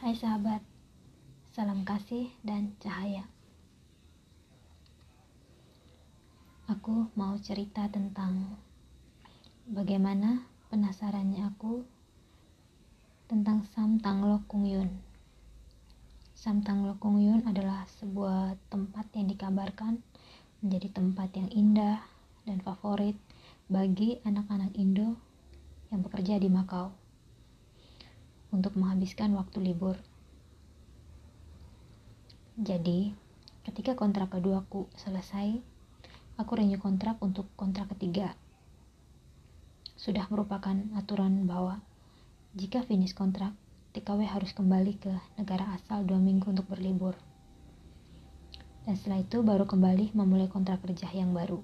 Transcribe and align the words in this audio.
Hai 0.00 0.16
sahabat, 0.16 0.64
salam 1.52 1.84
kasih 1.84 2.32
dan 2.40 2.72
cahaya. 2.80 3.28
Aku 6.64 7.12
mau 7.12 7.36
cerita 7.36 7.84
tentang 7.92 8.56
bagaimana 9.68 10.48
penasarannya 10.72 11.44
aku 11.52 11.84
tentang 13.28 13.68
Sam 13.76 14.00
Tanglo 14.00 14.40
Kung 14.48 14.64
Yun. 14.64 14.88
Sam 16.32 16.64
Tanglo 16.64 16.96
Kung 16.96 17.20
Yun 17.20 17.44
adalah 17.44 17.84
sebuah 18.00 18.56
tempat 18.72 19.04
yang 19.12 19.28
dikabarkan 19.28 20.00
menjadi 20.64 20.96
tempat 20.96 21.28
yang 21.36 21.52
indah 21.52 22.00
dan 22.48 22.64
favorit 22.64 23.20
bagi 23.68 24.16
anak-anak 24.24 24.72
Indo 24.80 25.20
yang 25.92 26.00
bekerja 26.00 26.40
di 26.40 26.48
Makau 26.48 26.99
untuk 28.50 28.74
menghabiskan 28.78 29.34
waktu 29.38 29.62
libur. 29.62 29.96
Jadi, 32.60 33.14
ketika 33.64 33.96
kontrak 33.96 34.34
keduaku 34.34 34.90
selesai, 34.98 35.62
aku 36.36 36.52
renew 36.58 36.76
kontrak 36.76 37.16
untuk 37.24 37.48
kontrak 37.56 37.88
ketiga. 37.96 38.36
Sudah 39.96 40.28
merupakan 40.28 40.76
aturan 40.98 41.48
bahwa 41.48 41.80
jika 42.52 42.82
finish 42.82 43.14
kontrak, 43.14 43.54
TKW 43.90 44.26
harus 44.26 44.54
kembali 44.54 44.98
ke 44.98 45.12
negara 45.38 45.66
asal 45.74 46.06
dua 46.06 46.18
minggu 46.18 46.50
untuk 46.50 46.66
berlibur. 46.70 47.14
Dan 48.86 48.94
setelah 48.98 49.22
itu 49.22 49.42
baru 49.42 49.66
kembali 49.66 50.14
memulai 50.14 50.50
kontrak 50.50 50.82
kerja 50.82 51.10
yang 51.14 51.30
baru. 51.30 51.62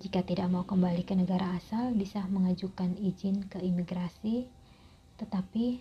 Jika 0.00 0.20
tidak 0.22 0.52
mau 0.52 0.68
kembali 0.68 1.02
ke 1.08 1.16
negara 1.16 1.56
asal, 1.56 1.96
bisa 1.96 2.22
mengajukan 2.28 2.94
izin 3.00 3.48
ke 3.48 3.60
imigrasi 3.64 4.46
tetapi 5.16 5.80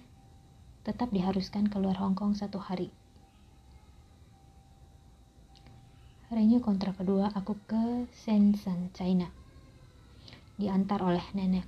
tetap 0.85 1.09
diharuskan 1.09 1.67
keluar 1.67 1.97
Hong 1.97 2.13
Kong 2.13 2.37
satu 2.37 2.61
hari. 2.61 2.93
Renew 6.29 6.61
kontrak 6.61 6.97
kedua 6.97 7.29
aku 7.33 7.53
ke 7.69 8.09
Shenzhen, 8.11 8.89
China. 8.97 9.29
Diantar 10.57 11.01
oleh 11.05 11.23
nenek. 11.37 11.65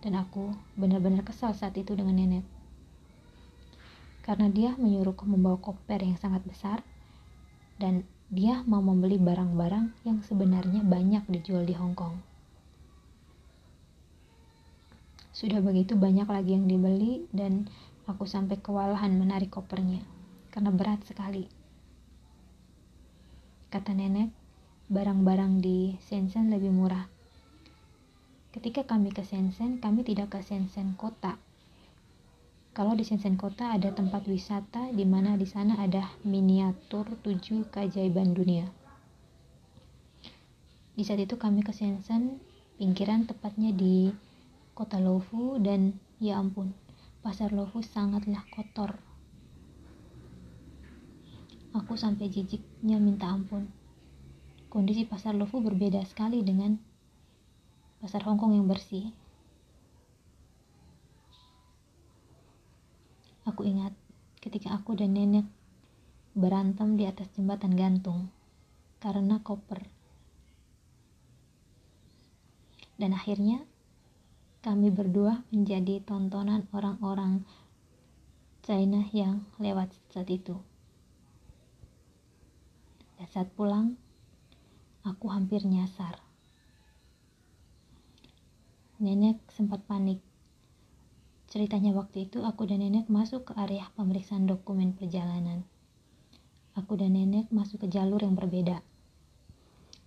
Dan 0.00 0.16
aku 0.16 0.56
benar-benar 0.76 1.24
kesal 1.24 1.52
saat 1.52 1.76
itu 1.76 1.92
dengan 1.92 2.16
nenek. 2.16 2.44
Karena 4.24 4.48
dia 4.48 4.72
menyuruhku 4.76 5.28
membawa 5.28 5.60
koper 5.60 6.00
yang 6.00 6.16
sangat 6.16 6.44
besar 6.48 6.80
dan 7.80 8.04
dia 8.30 8.62
mau 8.68 8.78
membeli 8.84 9.18
barang-barang 9.18 10.06
yang 10.06 10.22
sebenarnya 10.22 10.86
banyak 10.86 11.26
dijual 11.26 11.66
di 11.66 11.74
Hong 11.74 11.98
Kong. 11.98 12.29
Sudah 15.40 15.64
begitu 15.64 15.96
banyak 15.96 16.28
lagi 16.28 16.52
yang 16.52 16.68
dibeli 16.68 17.24
dan 17.32 17.64
aku 18.04 18.28
sampai 18.28 18.60
kewalahan 18.60 19.16
menarik 19.16 19.48
kopernya 19.48 20.04
karena 20.52 20.68
berat 20.68 21.00
sekali. 21.08 21.48
Kata 23.72 23.96
nenek, 23.96 24.28
barang-barang 24.92 25.64
di 25.64 25.96
Shenzhen 26.04 26.52
lebih 26.52 26.76
murah. 26.76 27.08
Ketika 28.52 28.84
kami 28.84 29.16
ke 29.16 29.24
Shenzhen, 29.24 29.80
kami 29.80 30.04
tidak 30.04 30.36
ke 30.36 30.44
Shenzhen 30.44 30.92
kota. 31.00 31.40
Kalau 32.76 32.92
di 32.92 33.08
Shenzhen 33.08 33.40
kota 33.40 33.72
ada 33.72 33.96
tempat 33.96 34.28
wisata 34.28 34.92
di 34.92 35.08
mana 35.08 35.40
di 35.40 35.48
sana 35.48 35.80
ada 35.80 36.04
miniatur 36.20 37.16
tujuh 37.24 37.64
keajaiban 37.72 38.36
dunia. 38.36 38.68
Di 40.92 41.00
saat 41.00 41.24
itu 41.24 41.40
kami 41.40 41.64
ke 41.64 41.72
Shenzhen, 41.72 42.36
pinggiran 42.76 43.24
tepatnya 43.24 43.72
di 43.72 44.12
kota 44.80 44.96
Lofu 44.96 45.60
dan 45.60 45.92
ya 46.24 46.40
ampun, 46.40 46.72
pasar 47.20 47.52
Lofu 47.52 47.84
sangatlah 47.84 48.40
kotor. 48.48 48.96
Aku 51.76 52.00
sampai 52.00 52.32
jijiknya 52.32 52.96
minta 52.96 53.28
ampun. 53.28 53.68
Kondisi 54.72 55.04
pasar 55.04 55.36
Lofu 55.36 55.60
berbeda 55.60 56.00
sekali 56.08 56.40
dengan 56.40 56.80
pasar 58.00 58.24
Hongkong 58.24 58.56
yang 58.56 58.64
bersih. 58.64 59.12
Aku 63.44 63.68
ingat 63.68 63.92
ketika 64.40 64.80
aku 64.80 64.96
dan 64.96 65.12
nenek 65.12 65.44
berantem 66.32 66.96
di 66.96 67.04
atas 67.04 67.28
jembatan 67.36 67.76
gantung 67.76 68.32
karena 68.96 69.44
koper. 69.44 69.84
Dan 72.96 73.12
akhirnya 73.12 73.60
kami 74.60 74.92
berdua 74.92 75.40
menjadi 75.48 76.04
tontonan 76.04 76.68
orang-orang 76.76 77.48
China 78.60 79.00
yang 79.16 79.48
lewat 79.56 79.88
saat 80.12 80.28
itu. 80.28 80.60
Dan 83.16 83.28
saat 83.32 83.48
pulang, 83.56 83.96
aku 85.00 85.32
hampir 85.32 85.64
nyasar. 85.64 86.20
Nenek 89.00 89.40
sempat 89.48 89.80
panik. 89.88 90.20
Ceritanya 91.48 91.96
waktu 91.96 92.28
itu 92.28 92.44
aku 92.44 92.68
dan 92.68 92.84
nenek 92.84 93.08
masuk 93.08 93.48
ke 93.48 93.52
area 93.56 93.88
pemeriksaan 93.96 94.44
dokumen 94.44 94.92
perjalanan. 94.92 95.64
Aku 96.76 97.00
dan 97.00 97.16
nenek 97.16 97.48
masuk 97.48 97.88
ke 97.88 97.88
jalur 97.88 98.20
yang 98.20 98.36
berbeda. 98.36 98.84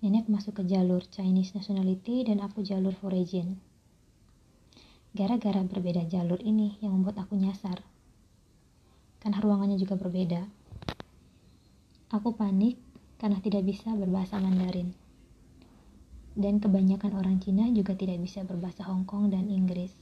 Nenek 0.06 0.30
masuk 0.30 0.62
ke 0.62 0.64
jalur 0.70 1.02
Chinese 1.10 1.58
nationality 1.58 2.22
dan 2.22 2.38
aku 2.38 2.62
jalur 2.62 2.94
foreign. 2.94 3.73
Gara-gara 5.14 5.62
berbeda 5.62 6.10
jalur 6.10 6.42
ini 6.42 6.74
yang 6.82 6.98
membuat 6.98 7.22
aku 7.22 7.38
nyasar. 7.38 7.86
Karena 9.22 9.38
ruangannya 9.46 9.78
juga 9.78 9.94
berbeda. 9.94 10.42
Aku 12.10 12.34
panik 12.34 12.82
karena 13.22 13.38
tidak 13.38 13.62
bisa 13.62 13.94
berbahasa 13.94 14.42
Mandarin. 14.42 14.90
Dan 16.34 16.58
kebanyakan 16.58 17.14
orang 17.14 17.38
Cina 17.38 17.70
juga 17.70 17.94
tidak 17.94 18.26
bisa 18.26 18.42
berbahasa 18.42 18.90
Hong 18.90 19.06
Kong 19.06 19.30
dan 19.30 19.54
Inggris. 19.54 19.94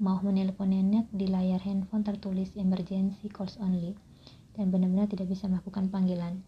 Mau 0.00 0.16
menelpon 0.24 0.72
nenek 0.72 1.12
di 1.12 1.28
layar 1.28 1.60
handphone 1.60 2.00
tertulis 2.00 2.56
emergency 2.56 3.28
calls 3.28 3.60
only 3.60 3.92
dan 4.56 4.72
benar-benar 4.72 5.04
tidak 5.04 5.28
bisa 5.28 5.52
melakukan 5.52 5.92
panggilan. 5.92 6.40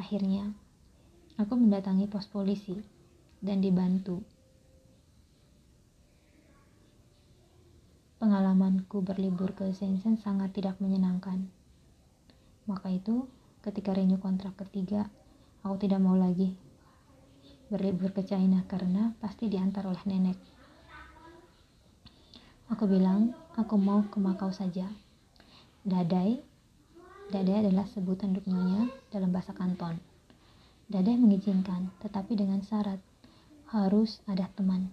Akhirnya, 0.00 0.56
aku 1.36 1.52
mendatangi 1.52 2.08
pos 2.08 2.24
polisi 2.32 2.96
dan 3.38 3.62
dibantu. 3.62 4.22
Pengalamanku 8.18 8.98
berlibur 9.02 9.54
ke 9.54 9.70
Shenzhen 9.70 10.18
sangat 10.18 10.50
tidak 10.54 10.82
menyenangkan. 10.82 11.46
Maka 12.66 12.90
itu, 12.90 13.30
ketika 13.62 13.94
renew 13.94 14.18
kontrak 14.18 14.58
ketiga, 14.58 15.06
aku 15.62 15.78
tidak 15.86 16.02
mau 16.02 16.18
lagi 16.18 16.58
berlibur 17.68 18.08
ke 18.16 18.24
China 18.24 18.64
karena 18.64 19.12
pasti 19.20 19.52
diantar 19.52 19.84
oleh 19.84 20.00
nenek. 20.08 20.38
Aku 22.72 22.84
bilang, 22.88 23.36
aku 23.56 23.76
mau 23.76 24.04
ke 24.08 24.16
Makau 24.20 24.52
saja. 24.52 24.88
Dadai, 25.84 26.40
Dadai 27.28 27.64
adalah 27.64 27.84
sebutan 27.88 28.32
untuk 28.36 28.48
dalam 29.12 29.30
bahasa 29.32 29.52
Kanton. 29.52 30.00
Dadai 30.88 31.20
mengizinkan, 31.20 31.92
tetapi 32.00 32.36
dengan 32.36 32.64
syarat 32.64 33.00
harus 33.68 34.24
ada 34.24 34.48
teman. 34.56 34.88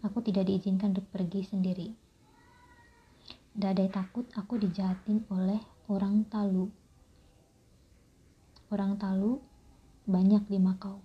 Aku 0.00 0.24
tidak 0.24 0.48
diizinkan 0.48 0.96
untuk 0.96 1.04
pergi 1.12 1.44
sendiri. 1.44 1.92
Dadai 3.52 3.92
takut 3.92 4.24
aku 4.32 4.56
dijahatin 4.56 5.28
oleh 5.28 5.60
orang 5.92 6.24
Talu. 6.32 6.72
Orang 8.72 8.96
Talu 8.96 9.36
banyak 10.08 10.48
di 10.48 10.56
Makau. 10.56 11.04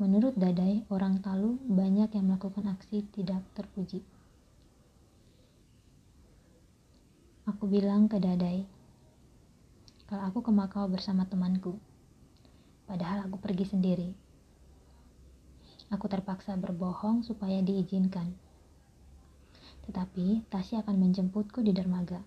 Menurut 0.00 0.32
Dadai, 0.40 0.88
orang 0.88 1.20
Talu 1.20 1.60
banyak 1.68 2.08
yang 2.16 2.24
melakukan 2.32 2.64
aksi 2.72 3.04
tidak 3.12 3.44
terpuji. 3.52 4.00
Aku 7.44 7.68
bilang 7.68 8.08
ke 8.08 8.16
Dadai, 8.16 8.64
kalau 10.08 10.24
aku 10.32 10.40
ke 10.40 10.52
Makau 10.54 10.88
bersama 10.88 11.28
temanku, 11.28 11.76
padahal 12.88 13.28
aku 13.28 13.36
pergi 13.36 13.68
sendiri. 13.68 14.23
Aku 15.92 16.08
terpaksa 16.08 16.56
berbohong 16.56 17.26
supaya 17.26 17.60
diizinkan. 17.60 18.32
Tetapi 19.84 20.48
Tasya 20.48 20.80
akan 20.86 20.96
menjemputku 20.96 21.60
di 21.60 21.76
dermaga. 21.76 22.24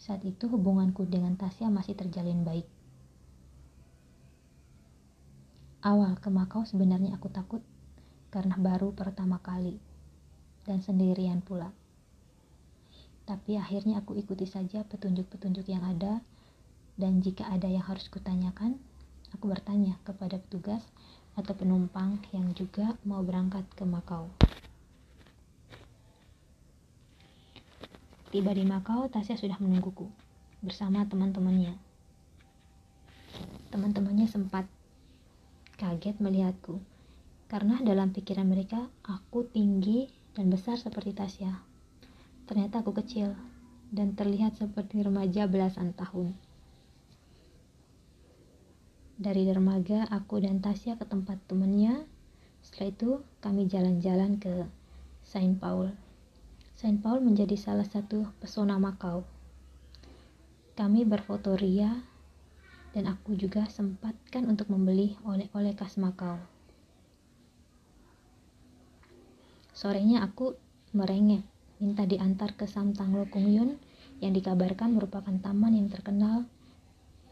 Saat 0.00 0.24
itu 0.24 0.48
hubunganku 0.48 1.04
dengan 1.04 1.36
Tasya 1.36 1.68
masih 1.68 1.92
terjalin 1.92 2.40
baik. 2.40 2.64
Awal 5.84 6.16
ke 6.20 6.28
Makau 6.28 6.64
sebenarnya 6.64 7.16
aku 7.16 7.32
takut 7.32 7.64
karena 8.28 8.56
baru 8.56 8.92
pertama 8.92 9.40
kali 9.40 9.80
dan 10.64 10.80
sendirian 10.84 11.40
pula. 11.40 11.72
Tapi 13.24 13.56
akhirnya 13.56 14.00
aku 14.00 14.16
ikuti 14.16 14.44
saja 14.44 14.84
petunjuk-petunjuk 14.84 15.64
yang 15.68 15.84
ada 15.84 16.20
dan 17.00 17.24
jika 17.24 17.48
ada 17.48 17.64
yang 17.64 17.80
harus 17.80 18.12
kutanyakan, 18.12 18.76
aku 19.32 19.48
bertanya 19.48 19.96
kepada 20.04 20.36
petugas 20.36 20.84
atau 21.40 21.56
penumpang 21.56 22.20
yang 22.36 22.52
juga 22.52 22.92
mau 23.08 23.24
berangkat 23.24 23.64
ke 23.72 23.88
Makau. 23.88 24.28
Tiba 28.30 28.54
di 28.54 28.62
Makau, 28.62 29.10
Tasya 29.10 29.34
sudah 29.34 29.58
menungguku 29.58 30.06
bersama 30.62 31.02
teman-temannya. 31.08 31.74
Teman-temannya 33.72 34.28
sempat 34.28 34.68
kaget 35.80 36.20
melihatku 36.20 36.78
karena 37.50 37.80
dalam 37.82 38.12
pikiran 38.12 38.46
mereka 38.46 38.86
aku 39.02 39.48
tinggi 39.48 40.06
dan 40.36 40.52
besar 40.52 40.78
seperti 40.78 41.16
Tasya. 41.16 41.50
Ternyata 42.46 42.84
aku 42.84 42.94
kecil 42.94 43.34
dan 43.90 44.14
terlihat 44.14 44.54
seperti 44.54 45.02
remaja 45.02 45.50
belasan 45.50 45.90
tahun. 45.98 46.49
Dari 49.20 49.44
dermaga, 49.44 50.08
aku 50.08 50.40
dan 50.40 50.64
Tasya 50.64 50.96
ke 50.96 51.04
tempat 51.04 51.36
temannya. 51.44 52.08
Setelah 52.64 52.88
itu, 52.88 53.10
kami 53.44 53.68
jalan-jalan 53.68 54.40
ke 54.40 54.64
Saint 55.20 55.60
Paul. 55.60 55.92
Saint 56.72 56.96
Paul 57.04 57.20
menjadi 57.20 57.52
salah 57.52 57.84
satu 57.84 58.24
pesona 58.40 58.80
Makau. 58.80 59.28
Kami 60.72 61.04
berfoto 61.04 61.52
ria 61.52 62.00
dan 62.96 63.12
aku 63.12 63.36
juga 63.36 63.68
sempatkan 63.68 64.48
untuk 64.48 64.72
membeli 64.72 65.12
oleh-oleh 65.28 65.76
khas 65.76 66.00
Makau. 66.00 66.40
Sorenya 69.76 70.24
aku 70.24 70.56
merengek, 70.96 71.44
minta 71.76 72.08
diantar 72.08 72.56
ke 72.56 72.64
Samtang 72.64 73.12
Lokungyun 73.12 73.76
yang 74.24 74.32
dikabarkan 74.32 74.96
merupakan 74.96 75.36
taman 75.44 75.76
yang 75.76 75.92
terkenal 75.92 76.48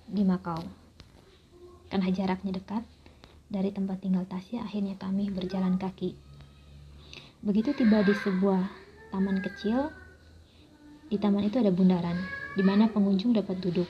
di 0.05 0.21
Makau. 0.29 0.88
Karena 1.89 2.09
jaraknya 2.13 2.53
dekat, 2.57 2.85
dari 3.49 3.73
tempat 3.73 4.05
tinggal 4.05 4.29
Tasya 4.29 4.65
akhirnya 4.65 5.01
kami 5.01 5.33
berjalan 5.33 5.81
kaki. 5.81 6.13
Begitu 7.41 7.73
tiba 7.73 8.05
di 8.05 8.13
sebuah 8.13 8.61
taman 9.09 9.41
kecil, 9.41 9.89
di 11.09 11.17
taman 11.17 11.49
itu 11.49 11.57
ada 11.57 11.73
bundaran, 11.73 12.21
di 12.53 12.61
mana 12.61 12.93
pengunjung 12.93 13.33
dapat 13.33 13.57
duduk, 13.65 13.89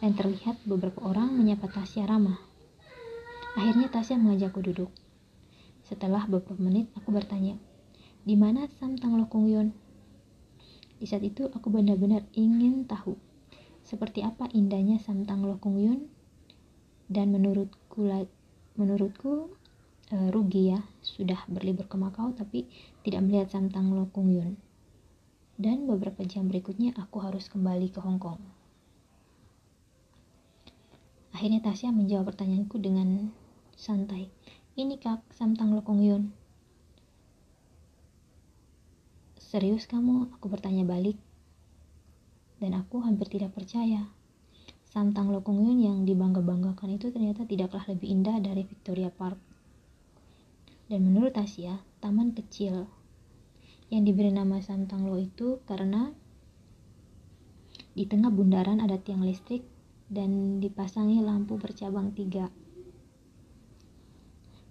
dan 0.00 0.16
terlihat 0.16 0.56
beberapa 0.64 1.04
orang 1.04 1.36
menyapa 1.36 1.68
Tasya 1.68 2.08
ramah. 2.08 2.40
Akhirnya 3.56 3.92
Tasya 3.92 4.16
mengajakku 4.16 4.64
duduk. 4.64 4.88
Setelah 5.84 6.24
beberapa 6.24 6.56
menit, 6.56 6.88
aku 6.96 7.12
bertanya, 7.12 7.60
di 8.24 8.34
mana 8.34 8.64
Sam 8.80 8.96
Tang 8.96 9.14
Lokung 9.20 9.46
Di 10.96 11.04
saat 11.04 11.20
itu 11.20 11.52
aku 11.52 11.68
benar-benar 11.68 12.24
ingin 12.32 12.88
tahu 12.88 13.14
seperti 13.86 14.26
apa 14.26 14.50
indahnya 14.50 14.98
Sam 14.98 15.22
Tang 15.28 15.46
Lokung 15.46 15.78
dan 17.06 17.30
menurutku 17.30 18.06
menurutku 18.76 19.50
uh, 20.12 20.28
rugi 20.34 20.74
ya 20.74 20.80
sudah 21.00 21.38
berlibur 21.48 21.86
ke 21.86 21.96
Makau 21.96 22.34
tapi 22.34 22.66
tidak 23.06 23.24
melihat 23.24 23.48
Sam 23.50 23.72
Tang 23.72 23.94
Lokung 23.94 24.30
Dan 25.56 25.88
beberapa 25.88 26.20
jam 26.28 26.52
berikutnya 26.52 26.92
aku 27.00 27.24
harus 27.24 27.48
kembali 27.48 27.88
ke 27.88 28.04
Hong 28.04 28.20
Kong. 28.20 28.56
Akhirnya 31.36 31.60
Tasya 31.60 31.92
menjawab 31.92 32.32
pertanyaanku 32.32 32.80
dengan 32.80 33.28
santai. 33.76 34.32
Ini 34.72 34.96
kak, 34.96 35.20
Samtang 35.36 35.76
Lokong 35.76 36.00
Yun. 36.00 36.32
Serius 39.36 39.84
kamu? 39.84 40.32
Aku 40.36 40.48
bertanya 40.48 40.88
balik. 40.88 41.20
Dan 42.56 42.72
aku 42.72 43.04
hampir 43.04 43.28
tidak 43.28 43.52
percaya. 43.52 44.08
Santang 44.96 45.28
Lokungyun 45.28 45.76
yang 45.84 45.98
dibangga-banggakan 46.08 46.96
itu 46.96 47.12
ternyata 47.12 47.44
tidaklah 47.44 47.84
lebih 47.84 48.16
indah 48.16 48.40
dari 48.40 48.64
Victoria 48.64 49.12
Park. 49.12 49.36
Dan 50.88 51.04
menurut 51.04 51.36
Asia, 51.36 51.84
taman 52.00 52.32
kecil 52.32 52.88
yang 53.92 54.08
diberi 54.08 54.32
nama 54.32 54.56
Santang 54.64 55.04
Lo 55.04 55.20
itu 55.20 55.60
karena 55.68 56.16
di 57.92 58.08
tengah 58.08 58.32
bundaran 58.32 58.80
ada 58.80 58.96
tiang 58.96 59.20
listrik 59.20 59.68
dan 60.08 60.64
dipasangi 60.64 61.20
lampu 61.20 61.60
bercabang 61.60 62.16
tiga. 62.16 62.48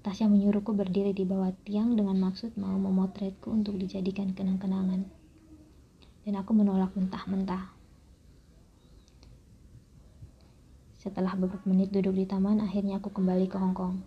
Tasya 0.01 0.25
menyuruhku 0.25 0.73
berdiri 0.73 1.13
di 1.13 1.21
bawah 1.21 1.53
tiang 1.69 1.93
dengan 1.93 2.17
maksud 2.17 2.57
mau 2.57 2.73
memotretku 2.73 3.53
untuk 3.53 3.77
dijadikan 3.77 4.33
kenang-kenangan. 4.33 5.05
Dan 6.25 6.33
aku 6.33 6.57
menolak 6.57 6.97
mentah-mentah. 6.97 7.74
Setelah 11.05 11.37
beberapa 11.37 11.61
menit 11.69 11.93
duduk 11.93 12.17
di 12.17 12.25
taman, 12.25 12.57
akhirnya 12.65 12.97
aku 12.97 13.13
kembali 13.13 13.45
ke 13.45 13.61
Hong 13.61 13.77
Kong. 13.77 14.01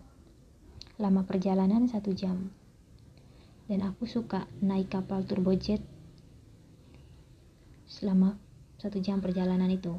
Lama 0.99 1.23
perjalanan 1.23 1.87
satu 1.87 2.11
jam. 2.11 2.51
Dan 3.71 3.87
aku 3.87 4.03
suka 4.03 4.51
naik 4.59 4.91
kapal 4.91 5.23
turbojet 5.23 5.79
selama 7.87 8.35
satu 8.83 8.99
jam 8.99 9.23
perjalanan 9.23 9.71
itu. 9.71 9.95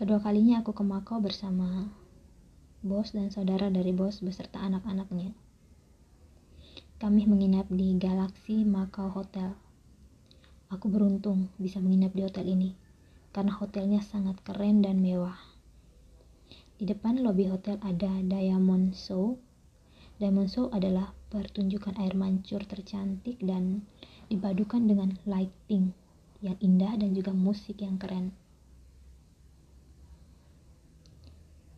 Kedua 0.00 0.16
kalinya 0.24 0.64
aku 0.64 0.72
ke 0.72 0.80
Makau 0.80 1.20
bersama 1.20 1.92
bos 2.80 3.12
dan 3.12 3.28
saudara 3.28 3.68
dari 3.68 3.92
bos 3.92 4.24
beserta 4.24 4.64
anak-anaknya. 4.64 5.36
Kami 6.96 7.28
menginap 7.28 7.68
di 7.68 8.00
Galaxy 8.00 8.64
Macau 8.64 9.12
Hotel. 9.12 9.52
Aku 10.72 10.88
beruntung 10.88 11.52
bisa 11.60 11.84
menginap 11.84 12.16
di 12.16 12.24
hotel 12.24 12.48
ini 12.48 12.87
karena 13.32 13.52
hotelnya 13.56 14.00
sangat 14.00 14.40
keren 14.42 14.80
dan 14.80 15.00
mewah. 15.04 15.36
Di 16.78 16.86
depan 16.86 17.18
lobi 17.26 17.50
hotel 17.50 17.82
ada 17.82 18.22
Diamond 18.22 18.94
Show. 18.94 19.34
Diamond 20.22 20.46
Show 20.46 20.70
adalah 20.70 21.10
pertunjukan 21.28 21.98
air 21.98 22.14
mancur 22.14 22.62
tercantik 22.62 23.38
dan 23.42 23.82
dipadukan 24.30 24.86
dengan 24.86 25.18
lighting 25.26 25.90
yang 26.38 26.54
indah 26.62 26.94
dan 26.94 27.12
juga 27.18 27.34
musik 27.34 27.82
yang 27.82 27.98
keren. 27.98 28.30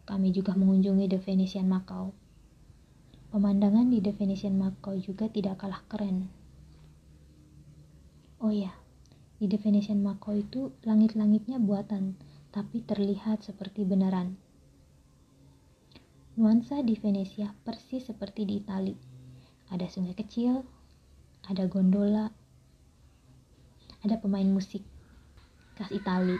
Kami 0.04 0.34
juga 0.34 0.58
mengunjungi 0.58 1.06
The 1.06 1.22
Venetian 1.22 1.70
Macau. 1.70 2.10
Pemandangan 3.30 3.88
di 3.88 4.02
The 4.02 4.10
Venetian 4.10 4.58
Macau 4.58 4.98
juga 4.98 5.30
tidak 5.30 5.62
kalah 5.62 5.86
keren. 5.86 6.26
Oh 8.42 8.50
ya, 8.50 8.74
di 9.48 9.56
Venetian 9.56 10.04
Macau 10.04 10.36
itu 10.36 10.76
langit-langitnya 10.84 11.56
buatan, 11.56 12.18
tapi 12.52 12.84
terlihat 12.84 13.40
seperti 13.40 13.88
beneran. 13.88 14.36
Nuansa 16.36 16.84
di 16.84 16.92
Venesia 16.96 17.56
persis 17.64 18.04
seperti 18.04 18.44
di 18.44 18.60
Itali. 18.60 18.92
Ada 19.72 19.88
sungai 19.88 20.12
kecil, 20.12 20.60
ada 21.48 21.64
gondola, 21.70 22.28
ada 24.04 24.16
pemain 24.20 24.48
musik 24.48 24.84
khas 25.80 25.88
Itali. 25.88 26.36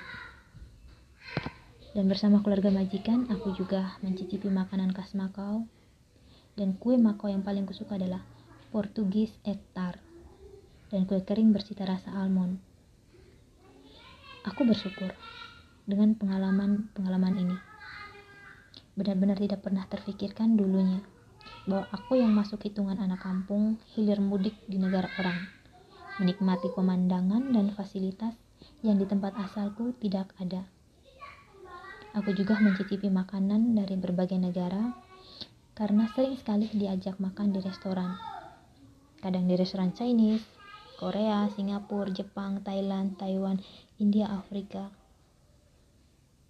Dan 1.97 2.07
bersama 2.07 2.45
keluarga 2.45 2.69
majikan, 2.69 3.27
aku 3.33 3.57
juga 3.57 3.97
mencicipi 4.05 4.53
makanan 4.53 4.93
khas 4.93 5.17
Makau. 5.17 5.65
Dan 6.53 6.77
kue 6.77 7.01
Makau 7.01 7.33
yang 7.33 7.41
paling 7.41 7.65
kusuka 7.65 7.97
adalah 7.97 8.21
Portugis 8.71 9.35
Ektar 9.43 9.99
dan 10.91 11.07
kue 11.07 11.23
kering 11.23 11.55
bersita 11.55 11.87
rasa 11.87 12.11
almond. 12.15 12.70
Aku 14.41 14.65
bersyukur 14.65 15.13
dengan 15.85 16.17
pengalaman-pengalaman 16.17 17.37
ini. 17.37 17.61
Benar-benar 18.97 19.37
tidak 19.37 19.61
pernah 19.61 19.85
terfikirkan 19.85 20.57
dulunya 20.57 21.05
bahwa 21.69 21.93
aku 21.93 22.17
yang 22.17 22.33
masuk 22.33 22.65
hitungan 22.65 22.97
anak 22.97 23.21
kampung 23.21 23.77
hilir 23.93 24.17
mudik 24.17 24.57
di 24.65 24.81
negara 24.81 25.13
orang, 25.21 25.45
menikmati 26.17 26.73
pemandangan 26.73 27.53
dan 27.53 27.69
fasilitas 27.77 28.33
yang 28.81 28.97
di 28.97 29.05
tempat 29.05 29.37
asalku 29.37 29.93
tidak 30.01 30.33
ada. 30.41 30.65
Aku 32.17 32.33
juga 32.33 32.57
mencicipi 32.65 33.13
makanan 33.13 33.77
dari 33.77 34.01
berbagai 34.01 34.41
negara 34.41 34.89
karena 35.77 36.09
sering 36.17 36.41
sekali 36.41 36.65
diajak 36.73 37.21
makan 37.21 37.53
di 37.53 37.61
restoran. 37.61 38.17
Kadang 39.21 39.45
di 39.45 39.55
restoran 39.55 39.93
Chinese, 39.93 40.60
Korea, 41.01 41.49
Singapura, 41.49 42.13
Jepang, 42.13 42.61
Thailand, 42.61 43.17
Taiwan, 43.17 43.57
India, 43.97 44.29
Afrika. 44.29 44.93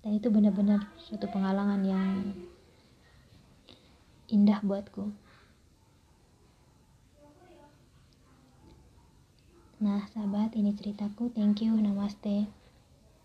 Dan 0.03 0.19
itu 0.19 0.27
benar-benar 0.27 0.91
suatu 0.99 1.31
pengalaman 1.31 1.87
yang 1.87 2.35
indah 4.27 4.59
buatku. 4.67 5.15
Nah, 9.79 10.03
sahabat, 10.11 10.59
ini 10.59 10.75
ceritaku. 10.75 11.31
Thank 11.31 11.63
you. 11.63 11.79
Namaste. 11.79 12.60